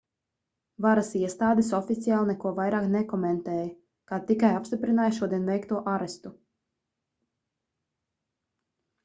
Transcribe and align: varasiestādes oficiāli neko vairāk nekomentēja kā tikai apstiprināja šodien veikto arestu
varasiestādes 0.83 1.67
oficiāli 1.79 2.25
neko 2.29 2.53
vairāk 2.59 2.87
nekomentēja 2.95 3.67
kā 4.13 4.19
tikai 4.31 4.51
apstiprināja 4.63 5.15
šodien 5.19 5.47
veikto 5.51 5.85
arestu 5.93 6.33